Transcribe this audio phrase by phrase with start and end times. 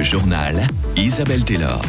[0.00, 1.82] Le journal Isabelle Taylor.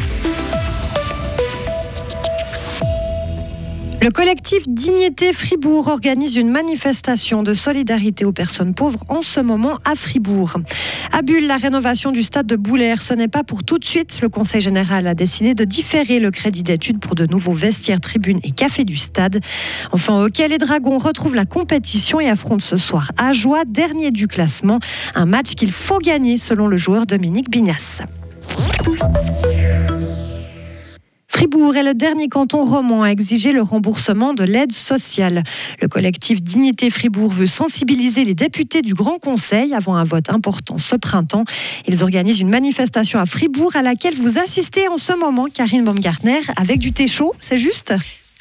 [4.02, 9.78] Le collectif Dignité Fribourg organise une manifestation de solidarité aux personnes pauvres en ce moment
[9.84, 10.56] à Fribourg.
[11.12, 14.20] À Bulle, la rénovation du stade de Boulaire, ce n'est pas pour tout de suite.
[14.20, 18.40] Le Conseil général a décidé de différer le crédit d'études pour de nouveaux vestiaires, tribunes
[18.42, 19.38] et cafés du stade.
[19.92, 24.26] Enfin, hockey, les Dragons retrouvent la compétition et affrontent ce soir à Joie, dernier du
[24.26, 24.80] classement.
[25.14, 28.02] Un match qu'il faut gagner selon le joueur Dominique Bignas.
[31.42, 35.42] Fribourg est le dernier canton roman à exiger le remboursement de l'aide sociale.
[35.80, 40.78] Le collectif Dignité Fribourg veut sensibiliser les députés du Grand Conseil avant un vote important
[40.78, 41.42] ce printemps.
[41.88, 46.42] Ils organisent une manifestation à Fribourg à laquelle vous assistez en ce moment, Karine Baumgartner,
[46.54, 47.92] avec du thé chaud, c'est juste?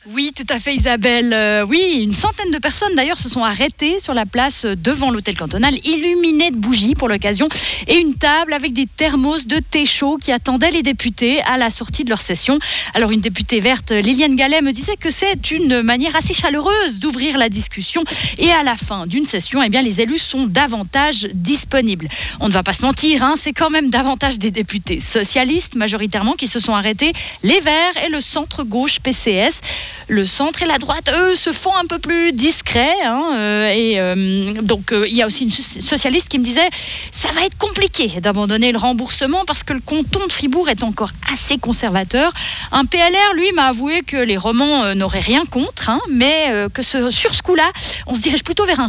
[0.07, 1.31] Oui, tout à fait Isabelle.
[1.31, 5.37] Euh, oui, une centaine de personnes d'ailleurs se sont arrêtées sur la place devant l'hôtel
[5.37, 7.47] cantonal, illuminées de bougies pour l'occasion,
[7.87, 11.69] et une table avec des thermos de thé chaud qui attendaient les députés à la
[11.69, 12.57] sortie de leur session.
[12.95, 17.37] Alors une députée verte, Liliane Gallet, me disait que c'est une manière assez chaleureuse d'ouvrir
[17.37, 18.03] la discussion,
[18.39, 22.09] et à la fin d'une session, eh bien, les élus sont davantage disponibles.
[22.39, 26.33] On ne va pas se mentir, hein, c'est quand même davantage des députés socialistes majoritairement
[26.33, 27.13] qui se sont arrêtés,
[27.43, 29.61] les Verts et le centre-gauche PCS
[30.07, 32.95] le centre et la droite, eux, se font un peu plus discrets.
[33.03, 36.69] Hein, euh, et euh, donc, euh, il y a aussi une socialiste qui me disait
[37.11, 41.11] ça va être compliqué d'abandonner le remboursement parce que le canton de Fribourg est encore
[41.33, 42.33] assez conservateur.
[42.71, 47.35] Un PLR, lui, m'a avoué que les romans n'auraient rien contre, hein, mais que sur
[47.35, 47.69] ce coup-là,
[48.07, 48.87] on se dirige plutôt vers un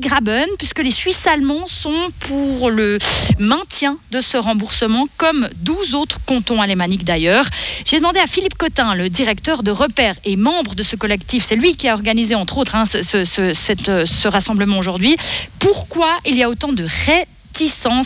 [0.00, 2.98] Graben, puisque les Suisses allemands sont pour le
[3.38, 7.46] maintien de ce remboursement, comme 12 autres cantons alémaniques d'ailleurs.
[7.84, 11.56] J'ai demandé à Philippe Cotin, le directeur de Repère et membre de ce collectif, c'est
[11.56, 15.16] lui qui a organisé entre autres hein, ce, ce, rassemblement aujourd'hui,
[15.58, 17.26] pourquoi il y a autant de ré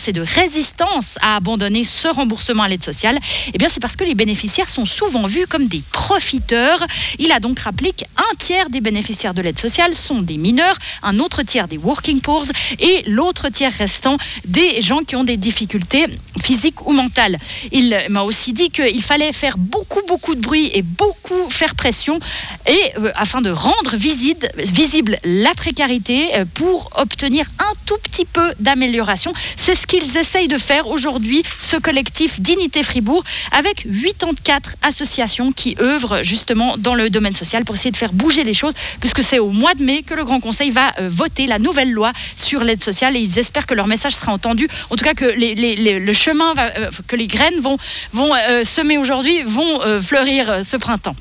[0.07, 3.17] et de résistance à abandonner ce remboursement à l'aide sociale
[3.53, 6.85] Eh bien, c'est parce que les bénéficiaires sont souvent vus comme des profiteurs.
[7.17, 11.17] Il a donc rappelé qu'un tiers des bénéficiaires de l'aide sociale sont des mineurs, un
[11.19, 12.45] autre tiers des working poors
[12.79, 16.05] et l'autre tiers restant des gens qui ont des difficultés
[16.41, 17.37] physiques ou mentales.
[17.71, 22.19] Il m'a aussi dit qu'il fallait faire beaucoup, beaucoup de bruit et beaucoup faire pression
[22.67, 28.25] et euh, afin de rendre visible, visible la précarité euh, pour obtenir un tout petit
[28.25, 29.33] peu d'amélioration.
[29.55, 35.75] C'est ce qu'ils essayent de faire aujourd'hui, ce collectif Dignité Fribourg, avec 84 associations qui
[35.79, 39.39] œuvrent justement dans le domaine social pour essayer de faire bouger les choses, puisque c'est
[39.39, 42.63] au mois de mai que le Grand Conseil va euh, voter la nouvelle loi sur
[42.63, 44.67] l'aide sociale et ils espèrent que leur message sera entendu.
[44.89, 47.77] En tout cas, que le chemin, euh, que les graines vont,
[48.13, 51.15] vont euh, semer aujourd'hui vont fleurir ce printemps.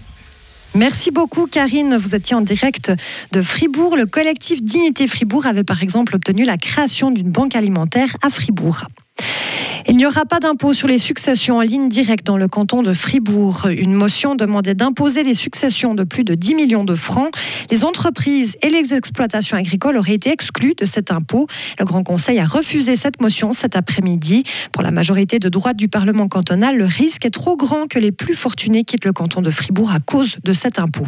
[0.75, 1.97] Merci beaucoup Karine.
[1.97, 2.93] Vous étiez en direct
[3.33, 3.97] de Fribourg.
[3.97, 8.84] Le collectif Dignité Fribourg avait par exemple obtenu la création d'une banque alimentaire à Fribourg.
[9.91, 12.93] Il n'y aura pas d'impôt sur les successions en ligne directe dans le canton de
[12.93, 13.69] Fribourg.
[13.71, 17.34] Une motion demandait d'imposer les successions de plus de 10 millions de francs.
[17.71, 21.47] Les entreprises et les exploitations agricoles auraient été exclues de cet impôt.
[21.78, 24.43] Le Grand Conseil a refusé cette motion cet après-midi.
[24.72, 28.12] Pour la majorité de droite du Parlement cantonal, le risque est trop grand que les
[28.12, 31.06] plus fortunés quittent le canton de Fribourg à cause de cet impôt.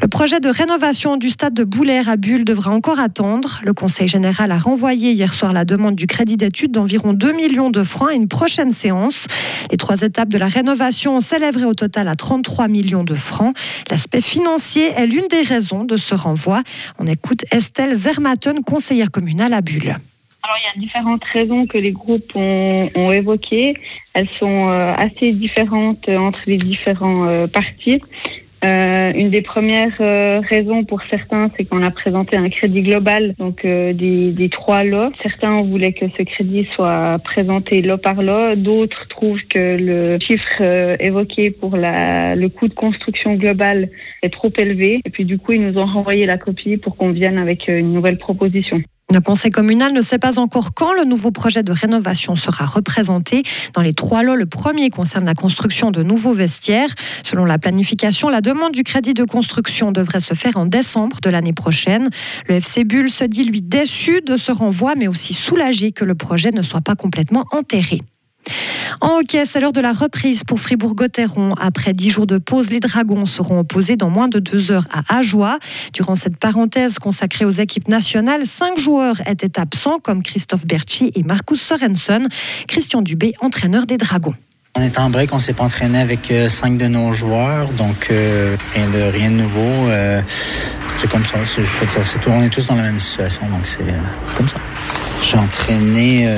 [0.00, 3.60] Le projet de rénovation du stade de Boulaire à Bulle devra encore attendre.
[3.64, 7.70] Le Conseil général a renvoyé hier soir la demande du crédit d'études d'environ 2 millions
[7.70, 9.26] de francs à une prochaine séance.
[9.72, 13.56] Les trois étapes de la rénovation s'élèveraient au total à 33 millions de francs.
[13.90, 16.62] L'aspect financier est l'une des raisons de ce renvoi.
[17.00, 19.96] On écoute Estelle Zermatten, conseillère communale à Bulle.
[20.44, 23.74] Alors, il y a différentes raisons que les groupes ont, évoquées.
[24.14, 28.00] Elles sont euh, assez différentes entre les différents euh, partis.
[28.64, 33.34] Euh, une des premières euh, raisons pour certains, c'est qu'on a présenté un crédit global,
[33.38, 35.12] donc euh, des, des, trois lots.
[35.22, 38.56] Certains voulaient que ce crédit soit présenté lot par lot.
[38.56, 43.90] D'autres trouvent que le chiffre euh, évoqué pour la, le coût de construction global
[44.22, 45.00] est trop élevé.
[45.04, 47.92] Et puis du coup, ils nous ont renvoyé la copie pour qu'on vienne avec une
[47.92, 48.78] nouvelle proposition.
[49.10, 53.42] Le conseil communal ne sait pas encore quand le nouveau projet de rénovation sera représenté.
[53.72, 56.90] Dans les trois lots, le premier concerne la construction de nouveaux vestiaires.
[57.24, 61.30] Selon la planification, la demande du crédit de construction devrait se faire en décembre de
[61.30, 62.10] l'année prochaine.
[62.48, 66.14] Le FC Bull se dit lui déçu de ce renvoi, mais aussi soulagé que le
[66.14, 68.02] projet ne soit pas complètement enterré.
[69.00, 71.54] En hockey, c'est l'heure de la reprise pour Fribourg-Gotteron.
[71.60, 75.18] Après dix jours de pause, les Dragons seront opposés dans moins de deux heures à
[75.18, 75.58] Ajoie.
[75.92, 81.22] Durant cette parenthèse consacrée aux équipes nationales, cinq joueurs étaient absents, comme Christophe Berchi et
[81.22, 82.28] Marcus Sorensen.
[82.66, 84.34] Christian Dubé, entraîneur des Dragons.
[84.74, 88.08] On est en break, on s'est pas entraîné avec euh, cinq de nos joueurs, donc
[88.10, 89.88] euh, rien de rien de nouveau.
[89.88, 90.22] Euh,
[90.96, 92.30] c'est comme ça, c'est tout.
[92.30, 93.78] On est tous dans la même situation, donc c'est
[94.36, 94.58] comme ça.
[95.22, 96.28] J'ai entraîné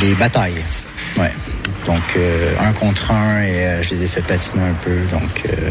[0.00, 0.62] les batailles.
[1.20, 1.32] Ouais.
[1.86, 4.96] Donc, euh, un contre un et euh, je les ai fait patiner un peu.
[5.12, 5.70] Donc, euh,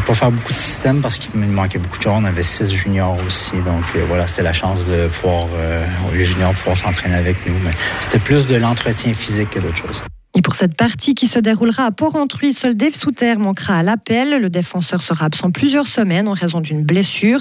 [0.00, 2.20] pas faire beaucoup de systèmes parce qu'il me manquait beaucoup de gens.
[2.20, 3.52] On avait six juniors aussi.
[3.64, 7.54] Donc, euh, voilà, c'était la chance de pouvoir, euh, les juniors pouvoir s'entraîner avec nous.
[7.64, 10.02] Mais c'était plus de l'entretien physique que d'autres choses.
[10.36, 14.38] Et pour cette partie qui se déroulera à Port-Entruy, seul Dave Souter manquera à l'appel.
[14.38, 17.40] Le défenseur sera absent plusieurs semaines en raison d'une blessure.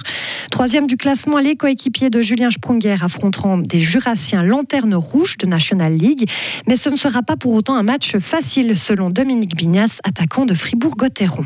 [0.49, 5.93] Troisième du classement, les coéquipiers de Julien Sprunger affronteront des Jurassiens Lanterne Rouge de National
[5.93, 6.29] League.
[6.67, 10.53] Mais ce ne sera pas pour autant un match facile, selon Dominique Bignas, attaquant de
[10.53, 11.45] Fribourg-Gotteron.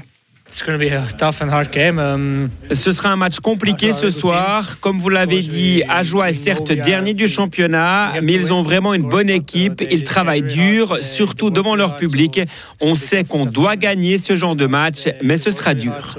[1.99, 4.79] Um, ce sera un match compliqué ce soir.
[4.79, 9.07] Comme vous l'avez dit, Ajoie est certes dernier du championnat, mais ils ont vraiment une
[9.07, 9.83] bonne équipe.
[9.91, 12.41] Ils travaillent dur, surtout devant leur public.
[12.81, 16.17] On sait qu'on doit gagner ce genre de match, mais ce sera dur.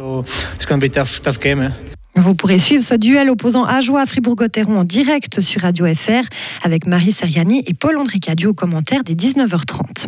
[2.17, 6.25] Vous pourrez suivre ce duel opposant Ajoie à Fribourg-Gotteron en direct sur Radio FR
[6.63, 10.07] avec Marie Seriani et Paul-André Cadio au commentaire des 19h30.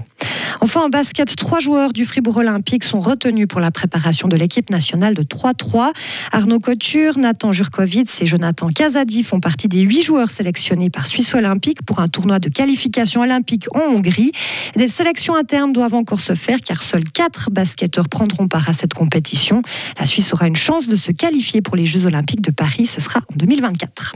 [0.61, 4.71] Enfin, en basket, trois joueurs du Fribourg Olympique sont retenus pour la préparation de l'équipe
[4.71, 5.91] nationale de 3-3.
[6.31, 11.35] Arnaud Couture, Nathan Jurkovitz et Jonathan Kazadi font partie des huit joueurs sélectionnés par Suisse
[11.35, 14.33] Olympique pour un tournoi de qualification olympique en Hongrie.
[14.77, 18.95] Des sélections internes doivent encore se faire car seuls quatre basketteurs prendront part à cette
[18.95, 19.63] compétition.
[19.99, 22.87] La Suisse aura une chance de se qualifier pour les Jeux Olympiques de Paris.
[22.87, 24.15] Ce sera en 2024.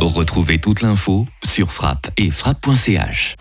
[0.00, 3.36] Retrouvez toute l'info sur frappe et frappe.ch.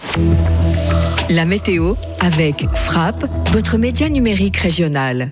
[1.29, 5.31] La météo avec Frappe, votre média numérique régional.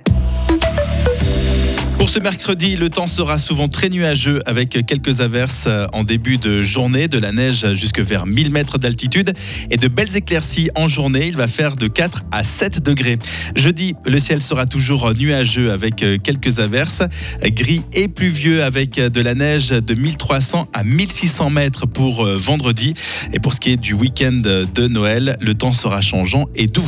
[2.03, 6.61] Pour ce mercredi, le temps sera souvent très nuageux avec quelques averses en début de
[6.61, 9.33] journée, de la neige jusque vers 1000 mètres d'altitude
[9.71, 11.27] et de belles éclaircies en journée.
[11.27, 13.19] Il va faire de 4 à 7 degrés.
[13.55, 17.03] Jeudi, le ciel sera toujours nuageux avec quelques averses,
[17.41, 22.95] gris et pluvieux avec de la neige de 1300 à 1600 mètres pour vendredi.
[23.31, 26.81] Et pour ce qui est du week-end de Noël, le temps sera changeant et doux.